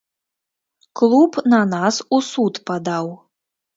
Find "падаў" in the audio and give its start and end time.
2.71-3.05